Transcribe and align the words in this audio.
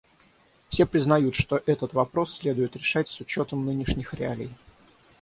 Все 0.69 0.87
признают, 0.87 1.35
что 1.35 1.61
этот 1.63 1.93
вопрос 1.93 2.33
следует 2.35 2.75
решать 2.75 3.07
с 3.07 3.21
учетом 3.21 3.67
нынешних 3.67 4.15
реалий. 4.15 4.49